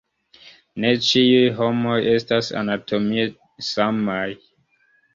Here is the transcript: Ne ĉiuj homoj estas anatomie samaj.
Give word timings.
Ne 0.85 0.93
ĉiuj 1.07 1.43
homoj 1.59 1.99
estas 2.15 2.51
anatomie 2.65 3.31
samaj. 3.71 4.29